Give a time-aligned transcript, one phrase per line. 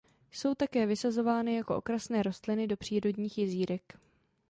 [0.31, 3.97] Jsou také vysazovány jako okrasné rostliny do přírodních jezírek.